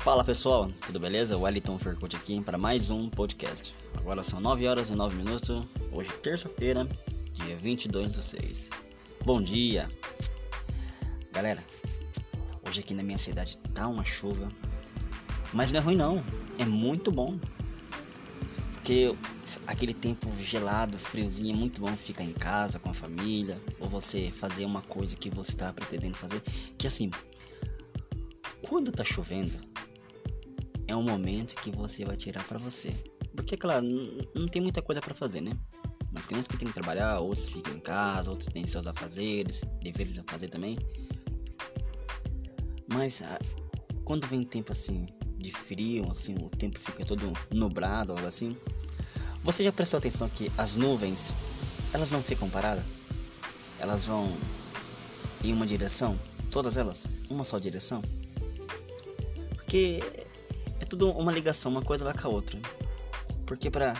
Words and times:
Fala 0.00 0.24
pessoal, 0.24 0.72
tudo 0.86 0.98
beleza? 0.98 1.36
Wellington 1.36 1.78
Fercut 1.78 2.16
aqui 2.16 2.40
para 2.40 2.56
mais 2.56 2.90
um 2.90 3.10
podcast. 3.10 3.74
Agora 3.98 4.22
são 4.22 4.40
9 4.40 4.66
horas 4.66 4.88
e 4.88 4.94
9 4.94 5.14
minutos, 5.14 5.62
hoje 5.92 6.10
terça-feira, 6.22 6.88
dia 7.34 7.54
22 7.54 8.14
de 8.14 8.22
6. 8.22 8.70
Bom 9.26 9.42
dia! 9.42 9.90
Galera, 11.30 11.62
hoje 12.66 12.80
aqui 12.80 12.94
na 12.94 13.02
minha 13.02 13.18
cidade 13.18 13.58
tá 13.74 13.86
uma 13.86 14.02
chuva, 14.02 14.48
mas 15.52 15.70
não 15.70 15.80
é 15.80 15.82
ruim 15.82 15.96
não, 15.96 16.24
é 16.58 16.64
muito 16.64 17.12
bom. 17.12 17.38
Porque 18.76 19.14
aquele 19.66 19.92
tempo 19.92 20.34
gelado, 20.38 20.96
friozinho, 20.96 21.54
é 21.54 21.56
muito 21.56 21.82
bom 21.82 21.94
ficar 21.94 22.24
em 22.24 22.32
casa 22.32 22.78
com 22.78 22.88
a 22.88 22.94
família, 22.94 23.60
ou 23.78 23.86
você 23.86 24.30
fazer 24.30 24.64
uma 24.64 24.80
coisa 24.80 25.14
que 25.14 25.28
você 25.28 25.50
estava 25.50 25.74
pretendendo 25.74 26.16
fazer, 26.16 26.40
que 26.78 26.86
assim, 26.86 27.10
quando 28.62 28.90
tá 28.90 29.04
chovendo, 29.04 29.69
é 30.90 30.96
um 30.96 31.02
momento 31.02 31.54
que 31.54 31.70
você 31.70 32.04
vai 32.04 32.16
tirar 32.16 32.44
para 32.44 32.58
você. 32.58 32.92
Porque, 33.36 33.56
claro, 33.56 33.86
não 34.34 34.48
tem 34.48 34.60
muita 34.60 34.82
coisa 34.82 35.00
para 35.00 35.14
fazer, 35.14 35.40
né? 35.40 35.52
Mas 36.10 36.26
tem 36.26 36.36
uns 36.36 36.48
que 36.48 36.56
tem 36.56 36.66
que 36.66 36.74
trabalhar, 36.74 37.20
outros 37.20 37.46
ficam 37.46 37.74
em 37.74 37.80
casa, 37.80 38.28
outros 38.28 38.48
têm 38.52 38.66
seus 38.66 38.88
afazeres, 38.88 39.62
deveres 39.80 40.18
a 40.18 40.24
fazer 40.24 40.48
também. 40.48 40.76
Mas 42.88 43.22
ah, 43.22 43.38
quando 44.04 44.26
vem 44.26 44.42
tempo 44.42 44.72
assim 44.72 45.06
de 45.38 45.52
frio, 45.52 46.10
assim, 46.10 46.34
o 46.34 46.50
tempo 46.50 46.76
fica 46.76 47.04
todo 47.04 47.32
nublado, 47.52 48.10
algo 48.12 48.26
assim. 48.26 48.56
Você 49.44 49.62
já 49.62 49.72
prestou 49.72 49.98
atenção 49.98 50.28
que 50.28 50.50
as 50.58 50.74
nuvens, 50.74 51.32
elas 51.94 52.10
não 52.10 52.20
ficam 52.20 52.50
paradas? 52.50 52.84
Elas 53.78 54.06
vão 54.06 54.28
em 55.44 55.52
uma 55.52 55.66
direção, 55.66 56.18
todas 56.50 56.76
elas, 56.76 57.06
uma 57.30 57.44
só 57.44 57.60
direção. 57.60 58.02
Porque 59.54 60.02
é 60.80 60.84
tudo 60.84 61.10
uma 61.12 61.30
ligação, 61.30 61.70
uma 61.70 61.82
coisa 61.82 62.04
vai 62.04 62.14
com 62.14 62.26
a 62.26 62.30
outra. 62.30 62.58
Porque 63.46 63.70
para 63.70 63.94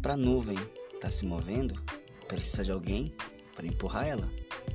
para 0.00 0.16
nuvem 0.16 0.56
estar 0.56 1.00
tá 1.00 1.10
se 1.10 1.26
movendo, 1.26 1.74
precisa 2.26 2.64
de 2.64 2.72
alguém 2.72 3.14
para 3.54 3.66
empurrar 3.66 4.06
ela, 4.06 4.30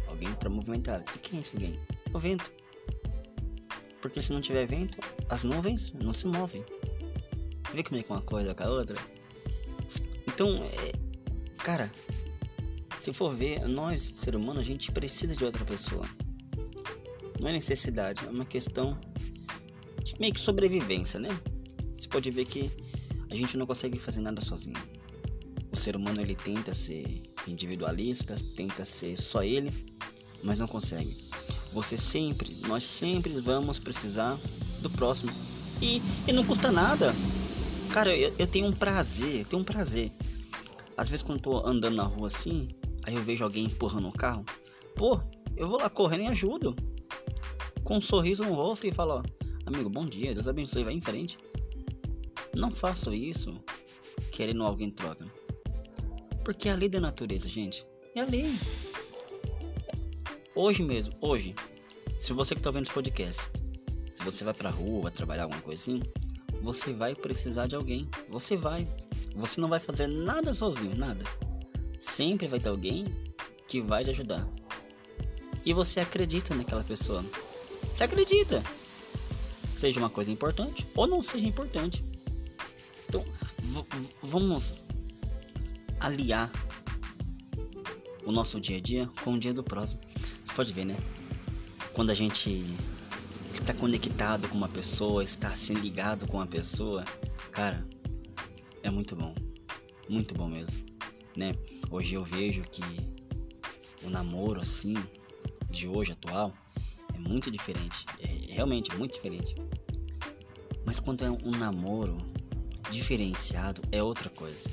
alguém 0.08 0.32
para 0.34 0.50
movimentar. 0.50 1.04
E 1.16 1.20
quem 1.20 1.40
é 1.40 1.42
esse 1.42 1.54
alguém? 1.54 1.80
O 2.14 2.20
vento. 2.20 2.52
Porque 4.02 4.22
se 4.22 4.32
não 4.32 4.40
tiver 4.40 4.68
vento, 4.68 5.00
as 5.30 5.44
nuvens 5.44 5.92
não 5.94 6.14
se 6.14 6.28
movem. 6.28 6.64
Vê 7.74 7.84
como 7.84 8.00
é 8.00 8.04
que 8.04 8.10
uma 8.12 8.22
coisa 8.22 8.54
com 8.54 8.64
a 8.64 8.70
outra? 8.70 8.98
Então, 10.28 10.64
é, 10.64 10.94
cara, 11.58 11.92
se 13.00 13.12
for 13.14 13.34
ver, 13.34 13.68
nós, 13.68 14.14
ser 14.16 14.36
humano, 14.36 14.60
a 14.60 14.64
gente 14.64 14.92
precisa 14.92 15.36
de 15.36 15.44
outra 15.44 15.66
pessoa. 15.66 16.06
Não 17.40 17.50
é 17.50 17.54
necessidade, 17.54 18.26
é 18.26 18.30
uma 18.30 18.46
questão 18.46 19.00
meio 20.20 20.34
que 20.34 20.40
sobrevivência, 20.40 21.20
né? 21.20 21.30
Você 21.98 22.08
pode 22.08 22.30
ver 22.32 22.46
que 22.46 22.72
a 23.30 23.36
gente 23.36 23.58
não 23.58 23.66
consegue 23.66 23.98
fazer 23.98 24.22
nada 24.22 24.42
sozinho. 24.42 24.78
O 25.72 25.76
ser 25.76 25.96
humano 25.96 26.22
ele 26.22 26.36
tenta 26.36 26.74
ser 26.74 27.24
individualista, 27.48 28.36
tenta 28.56 28.86
ser 28.86 29.20
só 29.20 29.44
ele, 29.44 29.74
mas 30.44 30.60
não 30.60 30.68
consegue. 30.68 31.16
Você 31.74 31.98
sempre, 31.98 32.56
nós 32.68 32.84
sempre 32.84 33.34
vamos 33.34 33.80
precisar 33.80 34.38
do 34.82 34.90
próximo. 34.90 35.32
E, 35.82 36.02
e 36.28 36.32
não 36.32 36.46
custa 36.46 36.72
nada. 36.72 37.14
Cara, 37.92 38.16
eu, 38.16 38.34
eu 38.38 38.48
tenho 38.48 38.68
um 38.68 38.72
prazer, 38.72 39.46
tenho 39.46 39.62
um 39.62 39.66
prazer. 39.66 40.12
Às 40.96 41.10
vezes 41.10 41.24
quando 41.24 41.42
tô 41.42 41.66
andando 41.68 41.96
na 41.96 42.04
rua 42.04 42.28
assim, 42.28 42.70
aí 43.04 43.16
eu 43.16 43.24
vejo 43.24 43.44
alguém 43.44 43.66
empurrando 43.66 44.08
um 44.08 44.12
carro. 44.12 44.46
Pô, 44.96 45.20
eu 45.58 45.68
vou 45.68 45.80
lá 45.80 45.90
correndo 45.90 46.24
e 46.24 46.28
ajudo. 46.28 46.76
Com 47.84 47.98
um 47.98 48.02
sorriso 48.02 48.44
no 48.46 48.54
rosto 48.54 48.88
e 48.88 48.92
falo, 48.92 49.16
ó, 49.16 49.45
amigo, 49.66 49.90
bom 49.90 50.06
dia, 50.06 50.34
Deus 50.34 50.48
abençoe, 50.48 50.84
vai 50.84 50.94
em 50.94 51.02
frente. 51.02 51.38
Não 52.56 52.72
faço 52.72 53.14
isso 53.14 53.54
querendo 54.32 54.64
alguém 54.64 54.90
troca. 54.90 55.26
Porque 56.44 56.70
é 56.70 56.72
a 56.72 56.76
lei 56.76 56.88
da 56.88 57.00
natureza, 57.00 57.50
gente. 57.50 57.86
É 58.16 58.22
a 58.22 58.26
lei. 58.26 58.46
Hoje 60.54 60.84
mesmo, 60.84 61.14
hoje, 61.20 61.56
se 62.16 62.32
você 62.32 62.56
que 62.56 62.60
está 62.62 62.72
vendo 62.72 62.86
esse 62.86 62.94
podcast, 62.94 63.42
se 64.14 64.24
você 64.24 64.44
vai 64.44 64.54
pra 64.54 64.70
rua, 64.70 65.04
vai 65.04 65.12
trabalhar 65.12 65.44
alguma 65.44 65.62
coisa 65.62 65.82
assim, 65.82 66.02
você 66.62 66.94
vai 66.94 67.14
precisar 67.14 67.68
de 67.68 67.76
alguém. 67.76 68.10
Você 68.30 68.56
vai. 68.56 68.88
Você 69.36 69.60
não 69.60 69.68
vai 69.68 69.80
fazer 69.80 70.08
nada 70.08 70.54
sozinho, 70.54 70.96
nada. 70.96 71.26
Sempre 72.00 72.48
vai 72.48 72.60
ter 72.60 72.70
alguém 72.70 73.06
que 73.68 73.82
vai 73.82 74.04
te 74.04 74.12
ajudar. 74.12 74.48
E 75.66 75.74
você 75.74 76.00
acredita 76.00 76.56
naquela 76.56 76.84
pessoa. 76.84 77.24
Você 77.92 78.04
acredita. 78.04 78.64
Seja 79.86 80.00
uma 80.00 80.10
coisa 80.10 80.32
importante 80.32 80.88
ou 80.96 81.06
não 81.06 81.22
seja 81.22 81.46
importante. 81.46 82.04
Então, 83.08 83.24
vamos 84.24 84.74
aliar 86.00 86.52
o 88.26 88.32
nosso 88.32 88.60
dia 88.60 88.78
a 88.78 88.82
dia 88.82 89.08
com 89.24 89.34
o 89.34 89.40
dia 89.40 89.54
do 89.54 89.64
próximo 89.64 90.00
pode 90.56 90.72
ver, 90.72 90.86
né? 90.86 90.96
Quando 91.94 92.12
a 92.12 92.14
gente 92.16 92.64
está 93.54 93.74
conectado 93.74 94.48
com 94.48 94.56
uma 94.56 94.70
pessoa, 94.70 95.22
está 95.22 95.50
assim 95.50 95.74
ligado 95.74 96.26
com 96.26 96.38
uma 96.38 96.48
pessoa, 96.48 97.04
cara, 97.52 97.86
é 98.82 98.90
muito 98.90 99.16
bom. 99.16 99.36
Muito 100.08 100.34
bom 100.34 100.48
mesmo, 100.48 100.86
né? 101.36 101.54
Hoje 101.92 102.16
eu 102.16 102.24
vejo 102.24 102.64
que 102.64 102.82
o 104.02 104.10
namoro 104.10 104.62
assim 104.62 104.96
de 105.70 105.90
hoje 105.90 106.14
atual 106.14 106.54
é 107.14 107.20
muito 107.20 107.52
diferente, 107.52 108.06
é 108.20 108.35
realmente 108.56 108.96
muito 108.96 109.14
diferente. 109.14 109.56
Mas 110.86 111.00
quando 111.00 111.24
é 111.24 111.30
um 111.30 111.52
namoro 111.52 112.18
diferenciado 112.90 113.82
é 113.92 114.02
outra 114.02 114.30
coisa. 114.30 114.70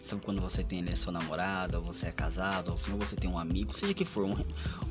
Sabe 0.00 0.22
quando 0.22 0.40
você 0.40 0.62
tem 0.62 0.94
sua 0.94 1.12
namorada, 1.12 1.78
ou 1.78 1.84
você 1.84 2.06
é 2.06 2.12
casado, 2.12 2.70
ou 2.70 2.76
se 2.76 2.90
você 2.90 3.16
tem 3.16 3.28
um 3.28 3.38
amigo, 3.38 3.76
seja 3.76 3.92
que 3.92 4.04
for, 4.04 4.24
um, 4.24 4.36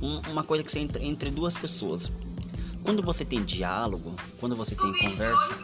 um, 0.01 0.19
uma 0.29 0.43
coisa 0.43 0.63
que 0.63 0.69
você 0.69 0.79
entre, 0.79 1.05
entre 1.05 1.31
duas 1.31 1.57
pessoas. 1.57 2.11
Quando 2.83 3.01
você 3.01 3.23
tem 3.23 3.43
diálogo, 3.43 4.13
quando 4.39 4.55
você 4.55 4.75
tem 4.75 4.91
conversa, 4.99 5.55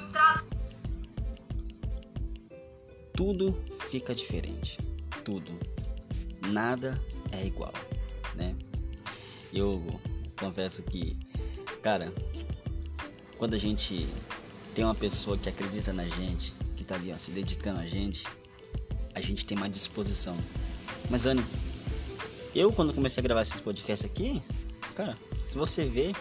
tudo 3.14 3.62
fica 3.90 4.16
diferente. 4.16 4.80
Tudo. 5.24 5.52
Nada 6.48 7.00
é 7.32 7.46
igual, 7.46 7.74
né? 8.36 8.56
Eu 9.54 10.00
confesso 10.40 10.82
que, 10.82 11.18
cara, 11.82 12.14
quando 13.38 13.56
a 13.56 13.58
gente 13.58 14.08
tem 14.76 14.86
uma 14.86 14.96
pessoa 14.96 15.38
que 15.38 15.50
acredita 15.50 15.92
na 15.92 16.08
gente, 16.08 16.54
que 16.76 16.84
tá 16.84 16.96
ali 16.96 17.12
ó, 17.12 17.18
se 17.18 17.32
dedicando 17.32 17.80
a 17.80 17.86
gente, 17.86 18.26
a 19.14 19.22
gente 19.22 19.46
tem 19.46 19.58
mais 19.58 19.74
disposição. 19.74 20.38
Mas, 21.10 21.26
Anny, 21.26 21.44
eu 22.56 22.72
quando 22.72 22.94
comecei 22.94 23.22
a 23.22 23.24
gravar 23.24 23.42
esses 23.42 23.60
podcasts 23.60 24.10
aqui, 24.10 24.42
cara, 24.96 25.18
se 25.40 25.58
você 25.58 25.86
ver, 25.86 26.14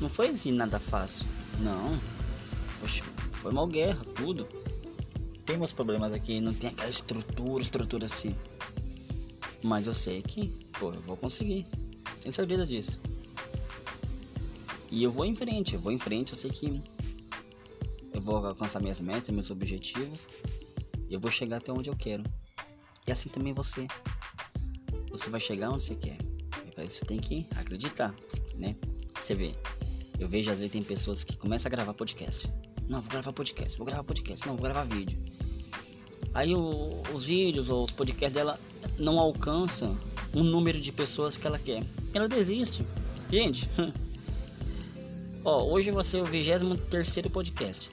não 0.00 0.08
foi 0.08 0.28
assim 0.28 0.52
nada 0.52 0.78
fácil. 0.78 1.26
Não. 1.60 1.98
Foi 3.40 3.52
mal 3.52 3.66
guerra, 3.66 4.04
tudo. 4.14 4.46
Tem 5.44 5.56
meus 5.56 5.72
problemas 5.72 6.12
aqui, 6.12 6.40
não 6.40 6.52
tem 6.52 6.70
aquela 6.70 6.90
estrutura, 6.90 7.62
estrutura 7.62 8.06
assim. 8.06 8.34
Mas 9.62 9.86
eu 9.86 9.94
sei 9.94 10.22
que, 10.22 10.48
pô, 10.78 10.92
eu 10.92 11.00
vou 11.00 11.16
conseguir. 11.16 11.66
Tenho 12.20 12.32
certeza 12.32 12.66
disso. 12.66 13.00
E 14.90 15.02
eu 15.02 15.10
vou 15.10 15.24
em 15.24 15.34
frente, 15.34 15.74
eu 15.74 15.80
vou 15.80 15.92
em 15.92 15.98
frente, 15.98 16.32
eu 16.32 16.38
sei 16.38 16.50
que 16.50 16.82
eu 18.12 18.20
vou 18.20 18.36
alcançar 18.36 18.80
minhas 18.80 19.00
metas, 19.00 19.34
meus 19.34 19.50
objetivos. 19.50 20.26
E 21.08 21.14
eu 21.14 21.20
vou 21.20 21.30
chegar 21.30 21.58
até 21.58 21.72
onde 21.72 21.90
eu 21.90 21.96
quero. 21.96 22.24
E 23.06 23.12
assim 23.12 23.28
também 23.28 23.52
você. 23.52 23.86
Você 25.10 25.30
vai 25.30 25.40
chegar 25.40 25.70
onde 25.70 25.82
você 25.82 25.94
quer. 25.94 26.18
E 26.76 26.88
você 26.88 27.04
tem 27.04 27.18
que 27.18 27.46
acreditar, 27.56 28.14
né? 28.56 28.74
Você 29.20 29.34
vê. 29.34 29.54
Eu 30.18 30.28
vejo 30.28 30.50
às 30.50 30.58
vezes 30.58 30.72
tem 30.72 30.82
pessoas 30.82 31.24
que 31.24 31.36
começam 31.36 31.68
a 31.68 31.70
gravar 31.70 31.94
podcast. 31.94 32.50
Não, 32.88 33.00
vou 33.00 33.10
gravar 33.10 33.32
podcast, 33.32 33.76
vou 33.76 33.86
gravar 33.86 34.04
podcast, 34.04 34.46
não, 34.46 34.56
vou 34.56 34.64
gravar 34.64 34.84
vídeo. 34.84 35.18
Aí 36.32 36.54
o, 36.54 37.02
os 37.12 37.26
vídeos 37.26 37.68
ou 37.68 37.84
os 37.84 37.90
podcasts 37.90 38.32
dela 38.32 38.58
não 38.98 39.18
alcançam 39.18 39.96
um 40.34 40.42
número 40.42 40.80
de 40.80 40.92
pessoas 40.92 41.36
que 41.36 41.46
ela 41.46 41.58
quer. 41.58 41.82
Ela 42.14 42.28
desiste. 42.28 42.84
Gente, 43.30 43.68
ó, 45.46 45.62
hoje 45.62 45.92
vai 45.92 46.02
ser 46.02 46.20
o 46.20 46.24
23 46.24 47.28
podcast 47.32 47.88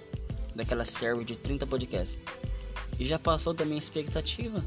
daquela 0.55 0.83
série 0.83 1.23
de 1.23 1.37
30 1.37 1.67
podcasts. 1.67 2.17
E 2.99 3.05
já 3.05 3.19
passou 3.19 3.53
da 3.53 3.63
minha 3.63 3.77
expectativa. 3.77 4.63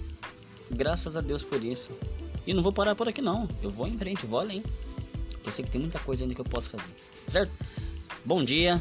Graças 0.70 1.16
a 1.16 1.20
Deus 1.20 1.42
por 1.42 1.64
isso. 1.64 1.90
E 2.46 2.54
não 2.54 2.62
vou 2.62 2.72
parar 2.72 2.94
por 2.94 3.08
aqui 3.08 3.20
não. 3.20 3.48
Eu 3.60 3.70
vou 3.70 3.88
em 3.88 3.98
frente, 3.98 4.24
vou 4.24 4.38
além. 4.38 4.62
Eu 5.44 5.50
sei 5.50 5.64
que 5.64 5.70
tem 5.70 5.80
muita 5.80 5.98
coisa 5.98 6.22
ainda 6.22 6.34
que 6.34 6.40
eu 6.40 6.44
posso 6.44 6.70
fazer. 6.70 6.92
Certo? 7.26 7.52
Bom 8.24 8.44
dia. 8.44 8.80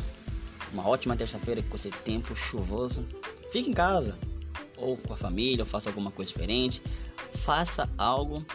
Uma 0.71 0.87
ótima 0.87 1.17
terça-feira 1.17 1.63
com 1.63 1.75
esse 1.75 1.89
tempo 1.89 2.35
chuvoso. 2.35 3.03
Fique 3.51 3.69
em 3.69 3.73
casa. 3.73 4.15
Ou 4.77 4.97
com 4.97 5.13
a 5.13 5.17
família, 5.17 5.63
ou 5.63 5.65
faça 5.65 5.89
alguma 5.89 6.11
coisa 6.11 6.31
diferente. 6.31 6.81
Faça 7.27 7.89
algo 7.97 8.45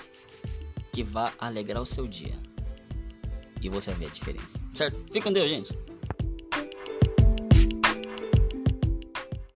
que 0.93 1.03
vá 1.03 1.33
alegrar 1.41 1.83
o 1.83 1.87
seu 1.87 2.07
dia. 2.07 2.39
E 3.61 3.69
você 3.69 3.93
ver 3.93 4.07
a 4.07 4.11
diferença. 4.11 4.61
Certo? 4.73 4.99
Fique 5.05 5.21
com 5.21 5.33
Deus, 5.33 5.51
gente. 5.51 5.77